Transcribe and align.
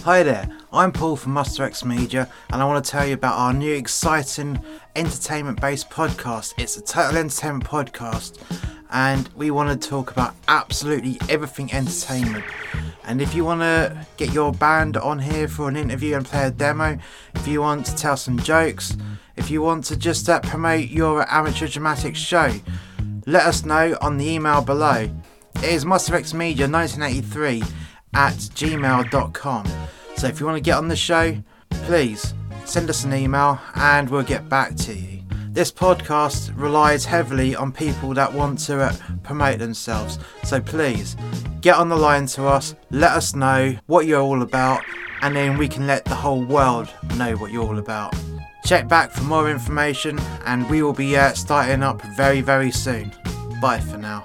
Hi 0.00 0.24
there, 0.24 0.48
I'm 0.72 0.90
Paul 0.90 1.14
from 1.14 1.32
Muster 1.32 1.62
X 1.62 1.84
Media, 1.84 2.28
and 2.50 2.60
I 2.60 2.64
want 2.64 2.84
to 2.84 2.90
tell 2.90 3.06
you 3.06 3.14
about 3.14 3.38
our 3.38 3.52
new 3.52 3.72
exciting 3.72 4.60
entertainment 4.96 5.60
based 5.60 5.90
podcast. 5.90 6.54
It's 6.58 6.76
a 6.76 6.80
total 6.82 7.18
entertainment 7.18 7.66
podcast, 7.66 8.38
and 8.90 9.28
we 9.36 9.52
want 9.52 9.80
to 9.80 9.88
talk 9.88 10.10
about 10.10 10.34
absolutely 10.48 11.18
everything 11.28 11.72
entertainment. 11.72 12.44
And 13.04 13.22
if 13.22 13.32
you 13.32 13.44
want 13.44 13.60
to 13.60 14.04
get 14.16 14.32
your 14.32 14.50
band 14.52 14.96
on 14.96 15.20
here 15.20 15.46
for 15.46 15.68
an 15.68 15.76
interview 15.76 16.16
and 16.16 16.26
play 16.26 16.46
a 16.46 16.50
demo, 16.50 16.98
if 17.36 17.46
you 17.46 17.60
want 17.60 17.86
to 17.86 17.94
tell 17.94 18.16
some 18.16 18.40
jokes, 18.40 18.96
if 19.36 19.52
you 19.52 19.62
want 19.62 19.84
to 19.84 19.96
just 19.96 20.28
uh, 20.28 20.40
promote 20.40 20.88
your 20.88 21.30
amateur 21.32 21.68
dramatic 21.68 22.16
show, 22.16 22.52
let 23.26 23.46
us 23.46 23.64
know 23.64 23.96
on 24.00 24.16
the 24.16 24.28
email 24.28 24.62
below. 24.62 25.08
It 25.56 25.64
is 25.64 25.84
musterxmedia1983 25.84 27.81
at 28.14 28.34
gmail.com. 28.34 29.66
So 30.16 30.26
if 30.26 30.40
you 30.40 30.46
want 30.46 30.56
to 30.56 30.62
get 30.62 30.76
on 30.76 30.88
the 30.88 30.96
show, 30.96 31.36
please 31.70 32.34
send 32.64 32.88
us 32.90 33.04
an 33.04 33.12
email 33.12 33.60
and 33.74 34.08
we'll 34.08 34.22
get 34.22 34.48
back 34.48 34.76
to 34.76 34.94
you. 34.94 35.22
This 35.50 35.70
podcast 35.70 36.50
relies 36.56 37.04
heavily 37.04 37.54
on 37.54 37.72
people 37.72 38.14
that 38.14 38.32
want 38.32 38.58
to 38.60 38.80
uh, 38.80 38.92
promote 39.22 39.58
themselves. 39.58 40.18
So 40.44 40.60
please 40.60 41.14
get 41.60 41.76
on 41.76 41.88
the 41.90 41.96
line 41.96 42.26
to 42.28 42.46
us, 42.46 42.74
let 42.90 43.12
us 43.12 43.34
know 43.34 43.76
what 43.86 44.06
you're 44.06 44.22
all 44.22 44.40
about, 44.40 44.82
and 45.20 45.36
then 45.36 45.58
we 45.58 45.68
can 45.68 45.86
let 45.86 46.04
the 46.06 46.14
whole 46.14 46.42
world 46.42 46.88
know 47.16 47.36
what 47.36 47.52
you're 47.52 47.64
all 47.64 47.78
about. 47.78 48.14
Check 48.64 48.88
back 48.88 49.10
for 49.10 49.24
more 49.24 49.50
information, 49.50 50.18
and 50.46 50.68
we 50.70 50.82
will 50.82 50.92
be 50.92 51.16
uh, 51.16 51.32
starting 51.34 51.82
up 51.82 52.00
very, 52.16 52.40
very 52.40 52.70
soon. 52.70 53.12
Bye 53.60 53.80
for 53.80 53.98
now. 53.98 54.24